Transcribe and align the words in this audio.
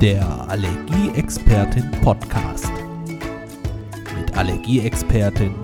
Der 0.00 0.46
Allergieexpertin 0.50 1.90
Podcast. 2.02 2.70
Mit 4.14 4.36
Allergieexpertin 4.36 5.54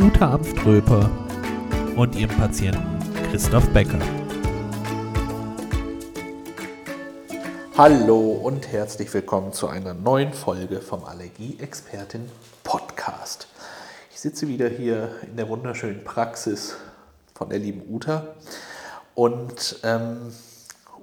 Uta 0.00 0.34
Amströper 0.34 1.10
und 1.96 2.14
ihrem 2.14 2.30
Patienten 2.36 3.00
Christoph 3.30 3.68
Becker. 3.70 3.98
Hallo 7.76 8.20
und 8.20 8.70
herzlich 8.70 9.12
willkommen 9.12 9.52
zu 9.52 9.66
einer 9.66 9.92
neuen 9.92 10.32
Folge 10.34 10.80
vom 10.80 11.02
Allergieexpertin 11.04 12.30
Podcast. 12.62 13.48
Ich 14.12 14.20
sitze 14.20 14.46
wieder 14.46 14.68
hier 14.68 15.16
in 15.26 15.36
der 15.36 15.48
wunderschönen 15.48 16.04
Praxis 16.04 16.76
von 17.34 17.48
der 17.48 17.58
lieben 17.58 17.82
Uta 17.92 18.28
und 19.16 19.80
ähm, 19.82 20.32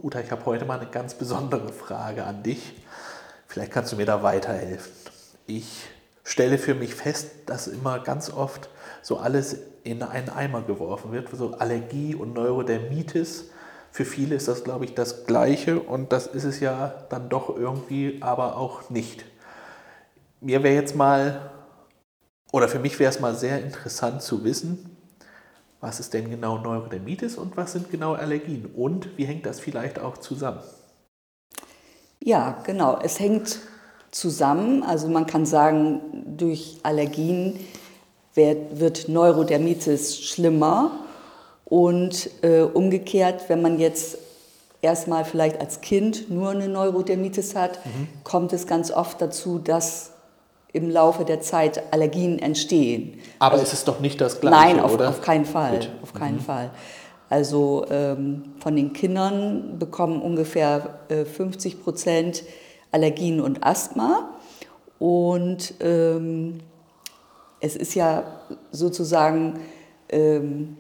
Uta, 0.04 0.20
ich 0.20 0.30
habe 0.30 0.46
heute 0.46 0.66
mal 0.66 0.80
eine 0.80 0.90
ganz 0.90 1.16
besondere 1.16 1.74
Frage 1.74 2.24
an 2.24 2.44
dich. 2.44 2.76
Vielleicht 3.48 3.72
kannst 3.72 3.92
du 3.92 3.96
mir 3.96 4.06
da 4.06 4.22
weiterhelfen. 4.22 4.92
Ich 5.48 5.88
stelle 6.24 6.60
für 6.60 6.76
mich 6.76 6.94
fest, 6.94 7.32
dass 7.48 7.68
immer 7.68 8.00
ganz 8.00 8.30
oft 8.30 8.70
so 9.02 9.18
alles 9.18 9.58
in 9.84 10.04
einen 10.04 10.30
Eimer 10.30 10.62
geworfen 10.62 11.12
wird, 11.12 11.30
so 11.32 11.54
Allergie 11.54 12.14
und 12.14 12.34
Neurodermitis. 12.34 13.50
Für 13.92 14.06
viele 14.06 14.36
ist 14.36 14.48
das, 14.48 14.64
glaube 14.64 14.86
ich, 14.86 14.94
das 14.94 15.26
Gleiche 15.26 15.80
und 15.80 16.12
das 16.12 16.28
ist 16.28 16.44
es 16.44 16.60
ja 16.60 16.94
dann 17.10 17.30
doch 17.30 17.56
irgendwie 17.56 18.20
aber 18.22 18.58
auch 18.58 18.92
nicht. 18.92 19.26
Mir 20.42 20.62
wäre 20.62 20.76
jetzt 20.76 20.96
mal, 20.96 21.50
oder 22.52 22.68
für 22.68 22.80
mich 22.80 23.00
wäre 23.00 23.10
es 23.10 23.20
mal 23.20 23.34
sehr 23.34 23.64
interessant 23.64 24.22
zu 24.22 24.44
wissen, 24.44 24.97
was 25.88 26.02
ist 26.02 26.14
denn 26.14 26.30
genau 26.30 26.58
Neurodermitis 26.58 27.38
und 27.38 27.56
was 27.56 27.72
sind 27.72 27.90
genau 27.90 28.12
Allergien 28.12 28.66
und 28.76 29.18
wie 29.18 29.24
hängt 29.24 29.46
das 29.46 29.62
vielleicht 29.62 30.00
auch 30.00 30.18
zusammen? 30.18 30.60
Ja, 32.22 32.62
genau. 32.66 33.00
Es 33.02 33.22
hängt 33.22 33.60
zusammen. 34.12 34.84
Also 34.84 35.08
man 35.08 35.28
kann 35.28 35.46
sagen, 35.46 36.02
durch 36.38 36.80
Allergien 36.84 37.58
wird, 38.34 39.08
Neurodermitis 39.08 40.20
schlimmer 40.20 40.92
und 41.64 42.30
äh, 42.42 42.64
umgekehrt, 42.64 43.48
wenn 43.48 43.62
man 43.62 43.80
jetzt 43.80 44.18
erstmal 44.82 45.24
vielleicht 45.24 45.62
als 45.62 45.80
Kind 45.80 46.30
nur 46.30 46.50
eine 46.50 46.68
Neurodermitis 46.68 47.56
hat, 47.56 47.84
mhm. 47.86 48.10
kommt 48.26 48.52
es 48.52 48.68
ganz 48.68 48.92
oft 48.92 49.22
dazu, 49.22 49.58
dass 49.58 50.12
im 50.74 50.90
Laufe 50.90 51.26
der 51.26 51.42
Zeit 51.42 51.94
Allergien 51.94 52.40
entstehen. 52.40 53.20
Aber 53.40 53.54
also, 53.54 53.66
es 53.66 53.74
ist 53.74 53.88
doch 53.88 54.00
nicht 54.00 54.20
das 54.22 54.42
Gleiche, 54.42 54.56
nein, 54.56 54.80
auf, 54.80 54.94
oder? 54.94 55.10
auf 55.10 55.22
keinen 55.22 55.46
Fall. 55.46 55.80
Gut. 55.80 55.90
Auf 56.04 56.14
keinen 56.14 56.38
mhm. 56.38 56.42
Fall. 56.42 56.72
Also 57.30 57.86
ähm, 57.90 58.54
von 58.60 58.76
den 58.76 58.94
Kindern 58.94 59.80
bekommen 59.80 60.22
ungefähr 60.22 61.00
äh, 61.10 61.26
50 61.26 61.84
Prozent 61.84 62.44
Allergien 62.92 63.42
und 63.42 63.66
Asthma. 63.66 64.30
Und 65.00 65.74
ähm, 65.82 66.60
es 67.60 67.76
ist 67.76 67.96
ja 67.96 68.24
sozusagen, 68.72 69.60
ähm, 70.10 70.78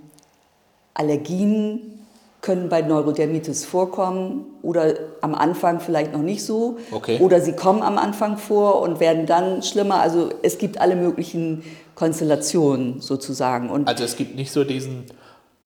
Allergien 0.97 1.96
können 2.41 2.69
bei 2.69 2.81
Neurodermitis 2.81 3.65
vorkommen 3.65 4.45
oder 4.61 4.93
am 5.21 5.33
Anfang 5.33 5.79
vielleicht 5.79 6.13
noch 6.13 6.21
nicht 6.21 6.45
so. 6.45 6.77
Okay. 6.91 7.17
Oder 7.19 7.41
sie 7.41 7.53
kommen 7.53 7.81
am 7.81 7.97
Anfang 7.97 8.37
vor 8.37 8.81
und 8.81 8.99
werden 8.99 9.25
dann 9.25 9.63
schlimmer. 9.63 9.99
Also 9.99 10.29
es 10.43 10.57
gibt 10.57 10.79
alle 10.79 10.95
möglichen 10.95 11.63
Konstellationen 11.95 13.01
sozusagen. 13.01 13.69
Und 13.69 13.87
also 13.87 14.03
es 14.03 14.15
gibt 14.15 14.35
nicht 14.35 14.51
so 14.51 14.63
diesen 14.63 15.05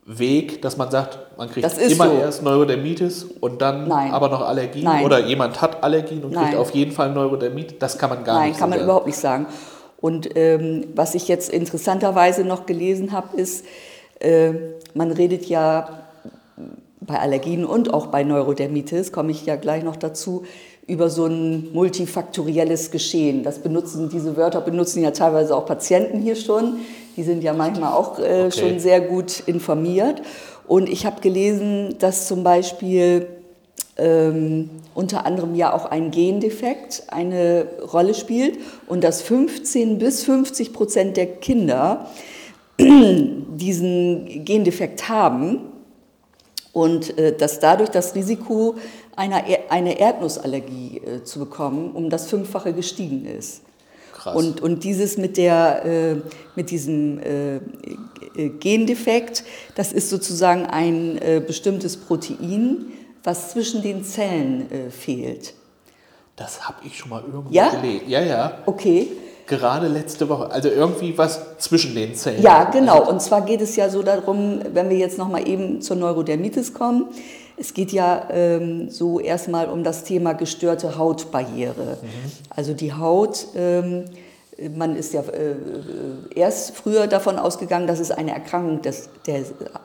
Weg, 0.05 0.61
dass 0.61 0.77
man 0.77 0.89
sagt, 0.89 1.19
man 1.37 1.49
kriegt 1.49 1.67
immer 1.77 2.07
so. 2.07 2.13
erst 2.13 2.41
Neurodermitis 2.41 3.25
und 3.39 3.61
dann 3.61 3.87
Nein. 3.87 4.11
aber 4.11 4.29
noch 4.29 4.41
Allergien 4.41 4.85
Nein. 4.85 5.05
oder 5.05 5.19
jemand 5.19 5.61
hat 5.61 5.83
Allergien 5.83 6.23
und 6.23 6.31
Nein. 6.31 6.45
kriegt 6.45 6.57
auf 6.57 6.71
jeden 6.71 6.91
Fall 6.91 7.11
Neurodermitis. 7.11 7.77
Das 7.79 7.97
kann 7.97 8.09
man 8.09 8.23
gar 8.23 8.39
Nein, 8.39 8.49
nicht 8.49 8.59
sagen. 8.59 8.69
Nein, 8.71 8.79
kann 8.79 8.79
man 8.79 8.83
überhaupt 8.85 9.05
nicht 9.05 9.17
sagen. 9.17 9.45
Und 9.99 10.35
ähm, 10.35 10.87
was 10.95 11.13
ich 11.13 11.27
jetzt 11.27 11.49
interessanterweise 11.51 12.43
noch 12.43 12.65
gelesen 12.65 13.11
habe, 13.11 13.37
ist, 13.37 13.65
äh, 14.19 14.53
man 14.95 15.11
redet 15.11 15.45
ja 15.45 16.01
bei 17.01 17.19
Allergien 17.19 17.65
und 17.65 17.93
auch 17.93 18.07
bei 18.07 18.23
Neurodermitis, 18.23 19.11
komme 19.11 19.31
ich 19.31 19.45
ja 19.45 19.55
gleich 19.55 19.83
noch 19.83 19.95
dazu, 19.95 20.43
über 20.87 21.09
so 21.09 21.25
ein 21.25 21.71
multifaktorielles 21.73 22.91
Geschehen. 22.91 23.43
Das 23.43 23.59
benutzen, 23.59 24.09
diese 24.09 24.37
Wörter 24.37 24.61
benutzen 24.61 25.01
ja 25.01 25.11
teilweise 25.11 25.55
auch 25.55 25.65
Patienten 25.65 26.19
hier 26.19 26.35
schon. 26.35 26.77
Die 27.17 27.23
sind 27.23 27.43
ja 27.43 27.53
manchmal 27.53 27.93
auch 27.93 28.19
äh, 28.19 28.45
okay. 28.45 28.51
schon 28.51 28.79
sehr 28.79 29.01
gut 29.01 29.41
informiert. 29.45 30.21
Und 30.67 30.89
ich 30.89 31.05
habe 31.05 31.21
gelesen, 31.21 31.95
dass 31.99 32.27
zum 32.27 32.43
Beispiel 32.43 33.27
ähm, 33.97 34.69
unter 34.93 35.25
anderem 35.25 35.55
ja 35.55 35.73
auch 35.73 35.85
ein 35.85 36.11
Gendefekt 36.11 37.03
eine 37.07 37.67
Rolle 37.93 38.13
spielt 38.13 38.59
und 38.87 39.03
dass 39.03 39.21
15 39.21 39.97
bis 39.97 40.23
50 40.23 40.73
Prozent 40.73 41.17
der 41.17 41.27
Kinder 41.27 42.09
diesen 42.79 44.45
Gendefekt 44.45 45.09
haben 45.09 45.70
und 46.73 47.17
äh, 47.17 47.35
dass 47.35 47.59
dadurch 47.59 47.89
das 47.89 48.15
Risiko 48.15 48.75
einer, 49.15 49.43
eine 49.69 49.99
Erdnussallergie 49.99 50.97
äh, 50.99 51.23
zu 51.23 51.39
bekommen 51.39 51.91
um 51.91 52.09
das 52.09 52.27
Fünffache 52.27 52.73
gestiegen 52.73 53.25
ist. 53.25 53.61
Krass. 54.13 54.35
Und, 54.35 54.61
und 54.61 54.83
dieses 54.83 55.17
mit, 55.17 55.37
der, 55.37 55.83
äh, 55.85 56.15
mit 56.55 56.69
diesem 56.69 57.19
Gendefekt, 58.59 59.43
das 59.75 59.91
ist 59.91 60.09
sozusagen 60.09 60.65
ein 60.67 61.19
bestimmtes 61.47 61.97
Protein, 61.97 62.91
was 63.23 63.51
zwischen 63.51 63.81
den 63.81 64.03
Zellen 64.03 64.67
fehlt. 64.91 65.55
Das 66.35 66.67
habe 66.67 66.77
ich 66.85 66.97
schon 66.97 67.09
mal 67.09 67.21
irgendwo 67.21 67.51
ja? 67.51 67.69
gelesen. 67.69 68.09
Ja, 68.09 68.21
ja. 68.21 68.57
Okay. 68.67 69.07
Gerade 69.51 69.89
letzte 69.89 70.29
Woche. 70.29 70.49
Also 70.49 70.69
irgendwie 70.69 71.17
was 71.17 71.57
zwischen 71.57 71.93
den 71.93 72.15
Zellen. 72.15 72.41
Ja, 72.41 72.63
genau. 72.71 72.99
Also 72.99 73.11
und 73.11 73.21
zwar 73.21 73.41
geht 73.41 73.59
es 73.59 73.75
ja 73.75 73.89
so 73.89 74.01
darum, 74.01 74.61
wenn 74.71 74.89
wir 74.89 74.95
jetzt 74.95 75.17
nochmal 75.17 75.45
eben 75.45 75.81
zur 75.81 75.97
Neurodermitis 75.97 76.73
kommen. 76.73 77.07
Es 77.57 77.73
geht 77.73 77.91
ja 77.91 78.29
ähm, 78.31 78.89
so 78.89 79.19
erstmal 79.19 79.67
um 79.67 79.83
das 79.83 80.05
Thema 80.05 80.35
gestörte 80.35 80.97
Hautbarriere. 80.97 81.97
Mhm. 82.01 82.31
Also 82.49 82.73
die 82.73 82.93
Haut, 82.93 83.47
ähm, 83.53 84.05
man 84.77 84.95
ist 84.95 85.13
ja 85.13 85.19
äh, 85.19 85.55
erst 86.33 86.73
früher 86.77 87.07
davon 87.07 87.37
ausgegangen, 87.37 87.87
dass 87.87 87.99
es 87.99 88.09
eine 88.09 88.31
Erkrankung 88.31 88.81
des, 88.81 89.09
der, 89.27 89.41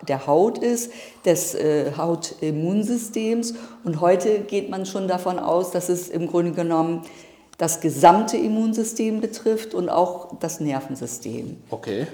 der 0.07 0.29
Haut 0.29 0.59
ist, 0.59 0.93
des 1.25 1.57
äh, 1.57 1.91
Hautimmunsystems. 1.97 3.55
Und 3.83 4.01
heute 4.01 4.41
geht 4.41 4.71
man 4.71 4.87
schon 4.87 5.09
davon 5.09 5.41
aus, 5.41 5.73
dass 5.73 5.89
es 5.89 6.09
im 6.09 6.29
Grunde 6.29 6.53
genommen 6.53 7.03
das 7.59 7.81
gesamte 7.81 8.37
Immunsystem 8.37 9.21
betrifft 9.21 9.75
und 9.75 9.89
auch 9.89 10.39
das 10.41 10.61
Nervensystem. 10.61 11.57
Okay. 11.71 12.07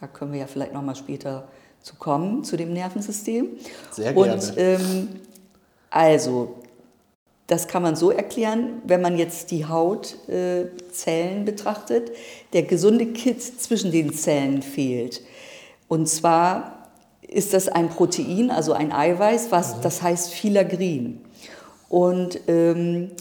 Da 0.00 0.06
können 0.06 0.32
wir 0.32 0.40
ja 0.40 0.46
vielleicht 0.46 0.72
noch 0.72 0.82
mal 0.82 0.94
später 0.94 1.48
zu 1.82 1.96
kommen, 1.96 2.44
zu 2.44 2.56
dem 2.56 2.72
Nervensystem. 2.72 3.48
Sehr 3.90 4.12
gerne. 4.12 4.34
Und 4.34 4.52
ähm, 4.56 5.08
also, 5.90 6.56
das 7.46 7.68
kann 7.68 7.82
man 7.82 7.96
so 7.96 8.10
erklären, 8.10 8.82
wenn 8.84 9.00
man 9.00 9.16
jetzt 9.16 9.50
die 9.50 9.66
Hautzellen 9.66 10.72
äh, 11.42 11.44
betrachtet, 11.44 12.10
der 12.52 12.64
gesunde 12.64 13.06
Kit 13.06 13.42
zwischen 13.42 13.92
den 13.92 14.12
Zellen 14.12 14.62
fehlt. 14.62 15.22
Und 15.88 16.08
zwar 16.08 16.88
ist 17.22 17.54
das 17.54 17.68
ein 17.68 17.88
Protein, 17.88 18.50
also 18.50 18.72
ein 18.72 18.92
Eiweiß, 18.92 19.50
was 19.50 19.76
mhm. 19.76 19.80
das 19.82 20.02
heißt 20.02 20.32
Filagrin. 20.32 21.20
Und 21.88 22.40
ähm, 22.48 23.12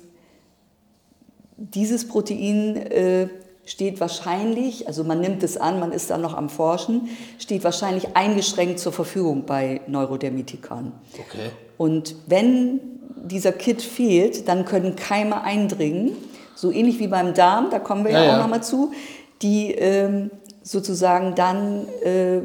dieses 1.58 2.08
Protein 2.08 2.76
äh, 2.76 3.28
steht 3.66 4.00
wahrscheinlich, 4.00 4.88
also 4.88 5.04
man 5.04 5.22
nimmt 5.22 5.44
es 5.44 5.58
an, 5.58 5.80
man 5.80 5.92
ist 5.92 6.10
da 6.10 6.18
noch 6.18 6.36
am 6.36 6.50
Forschen, 6.50 7.10
steht 7.40 7.64
wahrscheinlich 7.64 8.16
eingeschränkt 8.16 8.80
zur 8.80 8.94
Verfügung 8.94 9.46
bei 9.46 9.82
Neurodermitikern. 9.88 10.92
Okay. 11.14 11.50
Und 11.78 12.16
wenn 12.28 12.80
dieser 13.16 13.52
Kit 13.52 13.82
fehlt, 13.82 14.48
dann 14.48 14.66
können 14.66 14.96
Keime 14.96 15.42
eindringen, 15.42 16.12
so 16.56 16.72
ähnlich 16.72 17.00
wie 17.00 17.08
beim 17.08 17.34
Darm, 17.34 17.70
da 17.70 17.80
kommen 17.80 18.06
wir 18.06 18.12
ja, 18.12 18.24
ja 18.24 18.30
auch 18.30 18.34
ja. 18.34 18.42
nochmal 18.42 18.64
zu, 18.64 18.94
die 19.42 19.72
ähm, 19.72 20.32
sozusagen 20.64 21.36
dann 21.36 21.88
äh, 22.04 22.42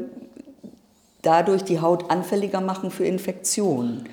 dadurch 1.23 1.63
die 1.65 1.81
Haut 1.81 2.11
anfälliger 2.11 2.61
machen 2.61 2.91
für 2.91 3.05
Infektionen. 3.05 4.09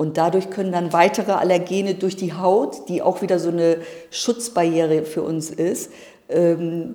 Und 0.00 0.16
dadurch 0.16 0.48
können 0.48 0.72
dann 0.72 0.94
weitere 0.94 1.32
Allergene 1.32 1.94
durch 1.94 2.16
die 2.16 2.32
Haut, 2.32 2.88
die 2.88 3.02
auch 3.02 3.20
wieder 3.20 3.38
so 3.38 3.50
eine 3.50 3.76
Schutzbarriere 4.10 5.02
für 5.02 5.20
uns 5.20 5.50
ist, 5.50 5.92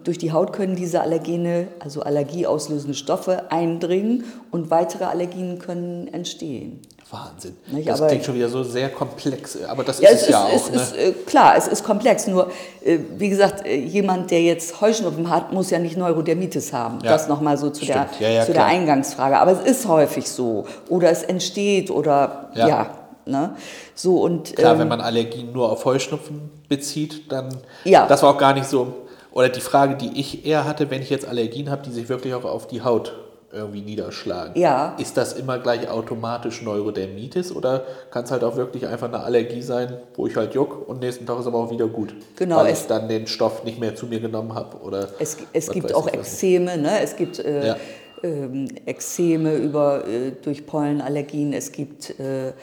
durch 0.04 0.18
die 0.18 0.32
Haut 0.32 0.54
können 0.54 0.76
diese 0.76 1.02
Allergene, 1.02 1.68
also 1.80 2.02
allergieauslösende 2.02 2.94
Stoffe, 2.94 3.52
eindringen 3.52 4.24
und 4.52 4.72
weitere 4.72 5.06
Allergien 5.06 5.60
können 5.60 6.08
entstehen. 6.14 6.80
Wahnsinn. 7.12 7.56
Nicht? 7.68 7.88
Das 7.88 8.00
aber, 8.00 8.10
klingt 8.10 8.26
schon 8.26 8.36
wieder 8.36 8.50
so 8.50 8.64
sehr 8.64 8.90
komplex, 8.90 9.64
aber 9.64 9.84
das 9.84 10.00
ja, 10.00 10.10
ist 10.10 10.16
es, 10.16 10.24
es 10.24 10.30
ja 10.30 10.48
ist, 10.48 10.64
auch. 10.64 10.72
Ne? 10.72 10.82
Ist, 10.82 10.98
äh, 10.98 11.12
klar, 11.26 11.56
es 11.56 11.68
ist 11.68 11.84
komplex, 11.84 12.28
nur 12.28 12.52
äh, 12.84 12.98
wie 13.18 13.30
gesagt, 13.30 13.66
äh, 13.66 13.76
jemand, 13.76 14.32
der 14.32 14.42
jetzt 14.42 14.82
Heuschnupfen 14.82 15.30
hat, 15.30 15.54
muss 15.54 15.70
ja 15.70 15.80
nicht 15.80 15.98
Neurodermitis 15.98 16.74
haben. 16.74 17.00
Ja. 17.04 17.12
Das 17.12 17.28
nochmal 17.28 17.58
so 17.58 17.70
zu, 17.70 17.86
der, 17.86 18.08
ja, 18.20 18.30
ja, 18.30 18.46
zu 18.46 18.54
der 18.54 18.66
Eingangsfrage. 18.66 19.38
Aber 19.38 19.52
es 19.52 19.62
ist 19.70 19.88
häufig 19.88 20.30
so. 20.30 20.66
Oder 20.90 21.12
es 21.12 21.24
entsteht 21.24 21.92
oder 21.92 22.50
ja. 22.56 22.90
Ne? 23.28 23.56
So 23.96 24.22
und, 24.22 24.56
Klar, 24.56 24.74
ähm, 24.74 24.82
wenn 24.82 24.88
man 24.88 25.02
Allergien 25.02 25.52
nur 25.52 25.72
auf 25.72 25.84
Heuschnupfen 25.86 26.52
bezieht, 26.70 27.32
dann. 27.32 27.50
Ja. 27.84 28.08
Das 28.08 28.22
war 28.22 28.36
auch 28.36 28.38
gar 28.38 28.54
nicht 28.54 28.68
so. 28.68 28.94
Oder 29.36 29.50
die 29.50 29.60
Frage, 29.60 29.96
die 29.96 30.18
ich 30.20 30.46
eher 30.46 30.64
hatte, 30.66 30.90
wenn 30.90 31.02
ich 31.02 31.10
jetzt 31.10 31.28
Allergien 31.28 31.70
habe, 31.70 31.84
die 31.84 31.92
sich 31.92 32.08
wirklich 32.08 32.34
auch 32.34 32.46
auf 32.46 32.68
die 32.68 32.82
Haut 32.84 33.14
irgendwie 33.52 33.82
niederschlagen. 33.82 34.60
Ja. 34.60 34.96
Ist 34.98 35.18
das 35.18 35.34
immer 35.34 35.60
gleich 35.60 35.90
automatisch 35.90 36.62
Neurodermitis 36.62 37.52
oder 37.54 37.84
kann 38.12 38.24
es 38.24 38.32
halt 38.32 38.44
auch 38.46 38.56
wirklich 38.56 38.88
einfach 38.88 39.08
eine 39.08 39.20
Allergie 39.22 39.62
sein, 39.62 39.98
wo 40.16 40.26
ich 40.26 40.36
halt 40.38 40.54
juck 40.56 40.88
und 40.88 41.00
nächsten 41.02 41.26
Tag 41.26 41.40
ist 41.40 41.48
aber 41.48 41.60
auch 41.60 41.70
wieder 41.70 41.88
gut? 41.88 42.16
Genau, 42.38 42.58
Weil 42.58 42.74
ich 42.74 42.88
dann 42.88 43.08
den 43.10 43.28
Stoff 43.28 43.64
nicht 43.66 43.80
mehr 43.80 43.94
zu 43.96 44.08
mir 44.08 44.20
genommen 44.22 44.56
habe 44.56 44.78
oder. 44.78 45.10
Es, 45.20 45.38
es 45.54 45.70
gibt 45.70 45.94
auch. 45.94 46.08
Ekzeme, 46.08 46.78
ne? 46.78 47.02
es 47.02 47.16
gibt 47.18 47.40
äh, 47.40 47.68
Ja. 47.68 47.78
ähm, 48.24 48.68
Ekzeme 48.86 49.56
über, 49.56 50.06
äh, 50.08 50.32
durch 50.42 50.66
Pollenallergien, 50.66 51.52
es 51.54 51.72
gibt 51.74 52.18
äh, 52.20 52.54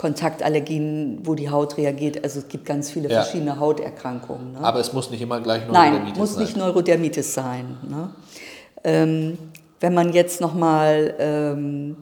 Kontaktallergien, 0.00 1.18
wo 1.24 1.34
die 1.34 1.50
Haut 1.50 1.76
reagiert. 1.76 2.24
Also 2.24 2.38
es 2.38 2.48
gibt 2.48 2.64
ganz 2.64 2.90
viele 2.90 3.10
Ja. 3.10 3.20
verschiedene 3.20 3.60
Hauterkrankungen. 3.60 4.52
Ne? 4.52 4.60
Aber 4.60 4.80
es 4.80 4.94
muss 4.94 5.10
nicht 5.10 5.20
immer 5.20 5.40
gleich 5.42 5.60
Nein, 5.70 5.90
Neurodermitis 5.92 6.18
muss 6.18 6.34
sein. 6.34 6.42
nicht 6.44 6.56
Neurodermitis 6.56 7.34
sein. 7.34 7.76
Ne? 7.86 8.08
Ähm, 8.82 9.36
wenn 9.80 9.92
man 9.92 10.14
jetzt 10.14 10.40
nochmal 10.40 11.14
ähm, 11.18 11.96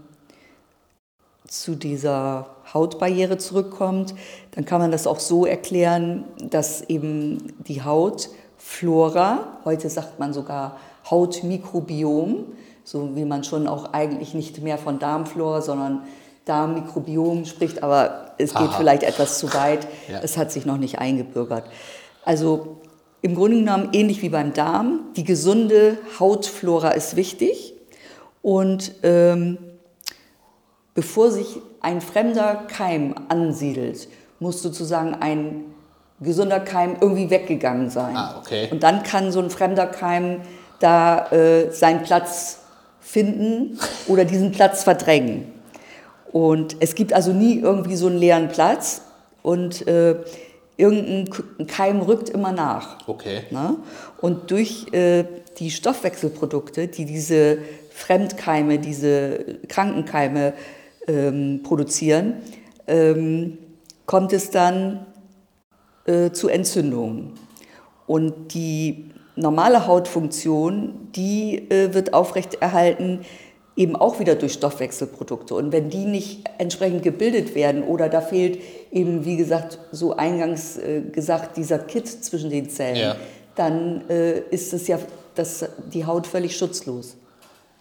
zu 1.49 1.75
dieser 1.75 2.47
Hautbarriere 2.73 3.37
zurückkommt, 3.37 4.15
dann 4.53 4.65
kann 4.65 4.81
man 4.81 4.93
das 4.93 5.09
auch 5.09 5.19
so 5.19 5.44
erklären, 5.44 6.23
dass 6.51 6.83
eben 6.83 7.53
die 7.67 7.83
Hautflora, 7.83 9.41
heute 9.65 9.91
sagt 9.91 10.21
man 10.21 10.33
sogar 10.33 10.77
Hautmikrobiom, 11.11 12.44
so 12.85 13.17
wie 13.17 13.25
man 13.25 13.43
schon 13.43 13.67
auch 13.67 13.93
eigentlich 13.93 14.35
nicht 14.35 14.62
mehr 14.62 14.79
von 14.79 15.01
Darmflora, 15.01 15.62
sondern 15.62 16.03
Darmmikrobiom 16.49 17.45
spricht, 17.45 17.83
aber 17.83 18.33
es 18.39 18.50
geht 18.53 18.69
Aha. 18.69 18.77
vielleicht 18.77 19.03
etwas 19.03 19.39
zu 19.39 19.53
weit. 19.55 19.87
Ja. 20.09 20.21
Es 20.23 20.39
hat 20.39 20.50
sich 20.50 20.65
noch 20.65 20.79
nicht 20.79 20.99
eingebürgert. 20.99 21.65
Also 22.25 22.79
im 23.21 23.35
Grunde 23.35 23.59
genommen 23.59 23.91
ähnlich 23.93 24.23
wie 24.23 24.31
beim 24.31 24.55
Darm, 24.55 25.00
die 25.17 25.25
gesunde 25.25 25.99
Hautflora 26.19 26.91
ist 26.91 27.17
wichtig 27.17 27.75
und 28.41 28.93
ähm, 29.03 29.59
bevor 30.95 31.31
sich 31.31 31.59
ein 31.81 32.00
fremder 32.00 32.65
Keim 32.69 33.15
ansiedelt, 33.29 34.09
muss 34.41 34.62
sozusagen 34.62 35.15
ein 35.15 35.65
gesunder 36.21 36.61
Keim 36.61 36.97
irgendwie 37.01 37.29
weggegangen 37.29 37.91
sein. 37.91 38.17
Ah, 38.17 38.37
okay. 38.39 38.69
Und 38.71 38.83
dann 38.83 39.03
kann 39.03 39.31
so 39.31 39.41
ein 39.41 39.51
fremder 39.51 39.87
Keim 39.87 40.41
da 40.81 41.31
äh, 41.33 41.71
seinen 41.71 42.03
Platz 42.03 42.61
finden 43.01 43.79
oder 44.06 44.25
diesen 44.25 44.53
Platz 44.53 44.85
verdrängen. 44.85 45.57
Und 46.33 46.77
es 46.81 46.95
gibt 46.95 47.13
also 47.13 47.33
nie 47.33 47.59
irgendwie 47.59 47.97
so 47.97 48.07
einen 48.07 48.19
leeren 48.19 48.49
Platz 48.49 49.03
und 49.43 49.87
äh, 49.87 50.17
irgendein 50.77 51.67
Keim 51.67 52.01
rückt 52.01 52.29
immer 52.29 52.53
nach. 52.53 53.07
Okay. 53.07 53.43
Ne? 53.51 53.77
Und 54.21 54.51
durch 54.51 54.93
äh, 54.93 55.25
die 55.59 55.71
Stoffwechselprodukte, 55.71 56.89
die 56.89 57.05
diese 57.05 57.59
Fremdkeime, 57.91 58.79
diese 58.79 59.59
Krankenkeime 59.69 60.53
ähm, 61.07 61.61
produzieren, 61.65 62.35
ähm, 62.87 63.59
kommt 64.07 64.33
es 64.33 64.51
dann 64.51 65.07
äh, 66.07 66.31
zu 66.31 66.49
Entzündungen. 66.49 67.33
Und 68.07 68.55
die 68.55 69.11
normale 69.35 69.87
Hautfunktion, 69.87 71.09
die 71.15 71.71
äh, 71.71 71.93
wird 71.93 72.15
aufrechterhalten, 72.15 73.21
eben 73.79 73.95
auch 73.97 74.19
wieder 74.19 74.35
durch 74.35 74.55
Stoffwechselprodukte. 74.55 75.55
Und 75.55 75.71
wenn 75.73 75.89
die 75.89 76.05
nicht 76.05 76.45
entsprechend 76.59 77.03
gebildet 77.05 77.55
werden 77.55 77.85
oder 77.85 78.09
da 78.09 78.21
fehlt 78.21 78.61
eben, 78.91 79.25
wie 79.25 79.37
gesagt, 79.37 79.79
so 79.93 80.17
eingangs 80.17 80.77
äh, 80.77 81.03
gesagt, 81.13 81.57
dieser 81.57 81.79
Kit 81.79 82.09
zwischen 82.09 82.51
den 82.51 82.69
Zellen, 82.69 82.97
Ja. 82.97 83.17
dann 83.55 84.09
äh, 84.11 84.41
ist 84.51 84.73
es 84.75 84.89
ja 84.89 84.99
das, 85.37 85.65
die 85.93 86.05
Haut 86.05 86.27
völlig 86.27 86.57
schutzlos. 86.57 87.17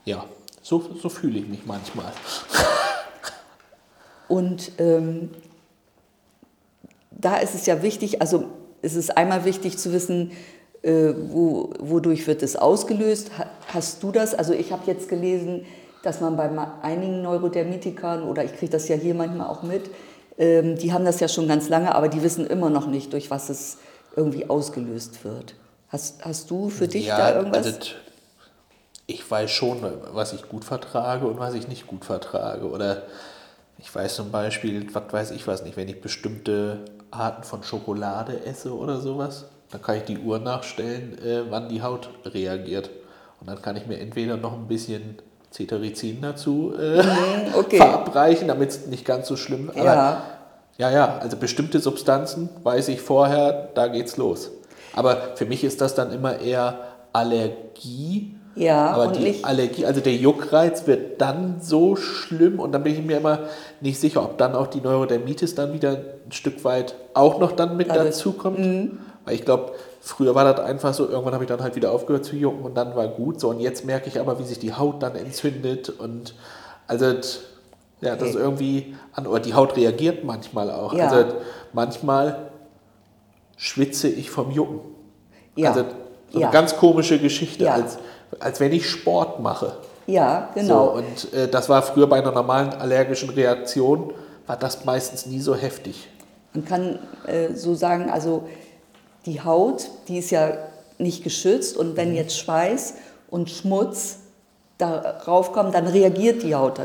Ja, 0.06 0.26
so, 0.62 0.84
so 1.02 1.10
fühle 1.10 1.40
ich 1.40 1.48
mich 1.48 1.66
manchmal. 1.66 2.12
Und 4.28 4.72
ähm, 4.78 5.30
da 7.12 7.38
ist 7.38 7.56
es 7.56 7.66
ja 7.66 7.82
wichtig, 7.82 8.22
also 8.22 8.46
es 8.82 8.96
ist 8.96 9.16
einmal 9.18 9.46
wichtig 9.46 9.78
zu 9.78 9.92
wissen, 9.94 10.32
äh, 10.84 11.14
wo, 11.30 11.72
wodurch 11.80 12.28
wird 12.28 12.44
es 12.44 12.56
ausgelöst. 12.56 13.32
Ha- 13.40 13.50
Hast 13.74 14.04
du 14.04 14.12
das? 14.12 14.36
Also 14.36 14.54
ich 14.54 14.72
habe 14.72 14.84
jetzt 14.86 15.10
gelesen, 15.10 15.66
dass 16.08 16.22
man 16.22 16.38
bei 16.38 16.50
einigen 16.82 17.22
Neurodermitikern, 17.22 18.24
oder 18.24 18.44
ich 18.46 18.56
kriege 18.56 18.72
das 18.72 18.88
ja 18.88 18.96
hier 18.96 19.14
manchmal 19.14 19.48
auch 19.48 19.62
mit, 19.62 19.90
ähm, 20.38 20.78
die 20.78 20.94
haben 20.94 21.04
das 21.04 21.20
ja 21.20 21.28
schon 21.28 21.48
ganz 21.48 21.68
lange, 21.68 21.94
aber 21.94 22.08
die 22.08 22.24
wissen 22.24 22.48
immer 22.48 22.70
noch 22.70 22.88
nicht, 22.88 23.12
durch 23.12 23.30
was 23.30 23.50
es 23.50 23.78
irgendwie 24.16 24.50
ausgelöst 24.50 25.26
wird. 25.26 25.56
Hast, 25.90 26.24
hast 26.24 26.50
du 26.50 26.70
für 26.70 26.88
dich 26.88 27.08
da 27.08 27.36
irgendwas? 27.36 27.66
also 27.66 27.80
ich 29.06 29.30
weiß 29.30 29.52
schon, 29.52 29.82
was 30.14 30.34
ich 30.34 30.48
gut 30.48 30.64
vertrage 30.64 31.28
und 31.28 31.40
was 31.40 31.54
ich 31.54 31.68
nicht 31.68 31.88
gut 31.88 32.06
vertrage. 32.06 32.70
Oder 32.70 33.04
ich 33.78 33.94
weiß 33.94 34.16
zum 34.16 34.32
Beispiel, 34.32 34.88
was 34.94 35.12
weiß 35.12 35.32
ich 35.32 35.46
was 35.46 35.64
nicht, 35.64 35.78
wenn 35.78 35.88
ich 35.88 36.02
bestimmte 36.02 36.86
Arten 37.12 37.44
von 37.44 37.64
Schokolade 37.64 38.46
esse 38.46 38.74
oder 38.76 39.00
sowas, 39.00 39.46
dann 39.72 39.82
kann 39.82 39.98
ich 39.98 40.04
die 40.04 40.20
Uhr 40.20 40.40
nachstellen, 40.40 41.18
äh, 41.20 41.50
wann 41.50 41.70
die 41.70 41.82
Haut 41.82 42.10
reagiert. 42.26 42.90
Und 43.40 43.48
dann 43.50 43.62
kann 43.62 43.76
ich 43.76 43.88
mir 43.88 44.00
entweder 44.00 44.38
noch 44.38 44.54
ein 44.54 44.68
bisschen 44.68 45.22
Cetirizin 45.52 46.20
dazu 46.22 46.74
äh, 46.80 47.02
okay. 47.58 47.78
verabreichen, 47.78 48.48
damit 48.48 48.70
es 48.70 48.86
nicht 48.88 49.06
ganz 49.06 49.28
so 49.28 49.36
schlimm 49.36 49.70
aber 49.70 49.84
Ja. 49.84 50.22
ja, 50.78 50.92
ja, 50.92 51.18
also 51.20 51.38
bestimmte 51.38 51.80
Substanzen 51.80 52.50
weiß 52.64 52.90
ich 52.90 53.02
vorher, 53.02 53.70
da 53.74 53.88
geht's 53.88 54.18
los. 54.18 54.52
Aber 54.96 55.18
für 55.36 55.46
mich 55.46 55.64
ist 55.64 55.80
das 55.82 55.96
dann 55.96 56.12
immer 56.12 56.40
eher 56.40 56.80
Allergie. 57.14 58.34
Ja, 58.56 58.88
aber 58.88 59.08
und 59.08 59.16
die 59.18 59.24
nicht- 59.24 59.46
Allergie, 59.46 59.86
also 59.86 60.02
der 60.02 60.16
Juckreiz 60.16 60.88
wird 60.88 61.22
dann 61.22 61.58
so 61.62 61.96
schlimm 61.96 62.60
und 62.60 62.72
dann 62.72 62.82
bin 62.84 62.94
ich 62.94 63.04
mir 63.06 63.18
immer 63.18 63.40
nicht 63.82 64.00
sicher, 64.00 64.24
ob 64.24 64.40
dann 64.40 64.56
auch 64.56 64.66
die 64.66 64.82
Neurodermitis 64.82 65.54
dann 65.54 65.74
wieder 65.74 65.92
ein 66.26 66.32
Stück 66.32 66.64
weit 66.64 66.96
auch 67.14 67.40
noch 67.40 67.52
dann 67.52 67.78
mit 67.78 67.90
Dadurch- 67.90 68.06
dazukommt. 68.16 68.58
Mhm. 68.60 69.00
Weil 69.28 69.36
ich 69.36 69.44
glaube, 69.44 69.74
früher 70.00 70.34
war 70.36 70.46
das 70.46 70.66
einfach 70.66 70.94
so, 70.94 71.10
irgendwann 71.10 71.34
habe 71.34 71.44
ich 71.44 71.50
dann 71.50 71.62
halt 71.62 71.76
wieder 71.76 71.92
aufgehört 71.92 72.24
zu 72.24 72.38
jucken 72.38 72.64
und 72.64 72.76
dann 72.76 72.96
war 72.96 73.10
gut. 73.10 73.42
So, 73.42 73.50
und 73.50 73.60
jetzt 73.60 73.84
merke 73.84 74.08
ich 74.08 74.22
aber, 74.22 74.40
wie 74.40 74.44
sich 74.44 74.58
die 74.58 74.74
Haut 74.74 75.04
dann 75.04 75.18
entzündet 75.18 75.90
und 75.90 76.34
also 76.88 77.06
ja, 78.00 78.16
das 78.16 78.30
ist 78.30 78.36
irgendwie 78.36 78.96
an, 79.12 79.28
oder 79.28 79.42
die 79.42 79.54
Haut 79.54 79.76
reagiert 79.76 80.24
manchmal 80.24 80.72
auch. 80.72 80.94
Ja. 80.94 81.10
Also 81.10 81.34
manchmal 81.74 82.52
schwitze 83.58 84.08
ich 84.08 84.30
vom 84.30 84.52
Jucken. 84.52 84.80
Ja. 85.56 85.72
Also 85.72 85.84
so 86.32 86.40
Ja. 86.40 86.48
eine 86.48 86.54
ganz 86.54 86.78
komische 86.78 87.20
Geschichte, 87.20 87.66
Ja. 87.66 87.74
als, 87.74 87.98
als 88.40 88.60
wenn 88.62 88.72
ich 88.72 88.90
Sport 88.90 89.42
mache. 89.42 89.74
ja, 90.06 90.50
genau. 90.56 90.86
So, 90.86 90.92
und 90.94 91.34
äh, 91.34 91.48
das 91.50 91.68
war 91.68 91.82
früher 91.82 92.08
bei 92.08 92.20
einer 92.20 92.32
normalen 92.32 92.70
allergischen 92.74 93.30
Reaktion, 93.32 94.14
war 94.46 94.56
das 94.56 94.86
meistens 94.86 95.26
nie 95.26 95.42
so 95.42 95.54
heftig. 95.54 96.08
Man 96.54 96.64
kann 96.64 97.00
äh, 97.26 97.54
so 97.54 97.76
sagen, 97.76 98.10
also 98.10 98.48
die 99.28 99.42
Haut, 99.42 99.90
die 100.08 100.18
ist 100.18 100.32
ja 100.32 100.54
nicht 100.98 101.24
geschützt 101.24 101.78
und 101.78 101.92
Mhm. 101.92 101.98
wenn 101.98 102.16
jetzt 102.16 102.36
Schweiß 102.40 102.96
und 103.30 103.50
Schmutz 103.52 104.18
darauf 104.80 105.52
kommen, 105.54 105.72
dann 105.72 105.86
reagiert 105.88 106.42
die 106.44 106.56
Haut 106.56 106.80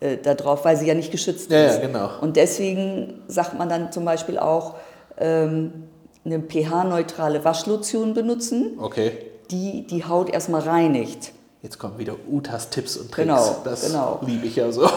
äh, 0.00 0.16
darauf, 0.16 0.64
weil 0.64 0.76
sie 0.76 0.86
ja 0.88 0.94
nicht 0.94 1.12
geschützt 1.12 1.50
Ja, 1.50 1.58
ja, 1.58 1.66
ist. 1.68 1.80
genau. 1.80 2.08
Und 2.20 2.36
deswegen 2.36 3.22
sagt 3.28 3.56
man 3.56 3.68
dann 3.68 3.92
zum 3.92 4.04
Beispiel 4.04 4.36
auch 4.38 4.74
ähm, 5.18 5.84
eine 6.24 6.40
pH-neutrale 6.40 7.44
Waschlotion 7.44 8.14
benutzen, 8.14 8.78
Okay. 8.80 9.12
die 9.50 9.86
die 9.86 10.04
Haut 10.04 10.28
erstmal 10.30 10.62
reinigt. 10.62 11.32
Jetzt 11.62 11.78
kommen 11.78 11.98
wieder 11.98 12.14
Utas 12.28 12.70
Tipps 12.70 12.96
und 12.96 13.12
Tricks. 13.12 13.28
Genau, 13.28 13.56
das 13.64 13.86
genau. 13.86 14.18
liebe 14.26 14.46
ich 14.46 14.56
ja 14.56 14.72
so. 14.72 14.88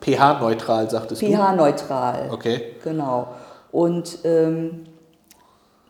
pH-neutral, 0.00 0.88
sagtest 0.90 1.22
du? 1.22 1.26
pH-neutral. 1.26 2.30
Okay. 2.32 2.60
Genau. 2.84 3.28
Und 3.72 4.18
ähm, 4.24 4.86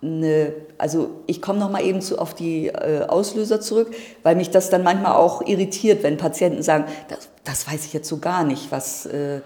ne, 0.00 0.52
also 0.78 1.10
ich 1.26 1.40
komme 1.42 1.58
noch 1.58 1.70
mal 1.70 1.84
eben 1.84 2.00
zu, 2.00 2.18
auf 2.18 2.34
die 2.34 2.68
äh, 2.68 3.04
Auslöser 3.06 3.60
zurück, 3.60 3.94
weil 4.22 4.36
mich 4.36 4.50
das 4.50 4.70
dann 4.70 4.82
manchmal 4.82 5.12
auch 5.12 5.42
irritiert, 5.46 6.02
wenn 6.02 6.16
Patienten 6.16 6.62
sagen, 6.62 6.84
das, 7.08 7.28
das 7.44 7.66
weiß 7.66 7.86
ich 7.86 7.92
jetzt 7.92 8.08
so 8.08 8.18
gar 8.18 8.44
nicht, 8.44 8.70
was, 8.70 9.06
äh, 9.06 9.40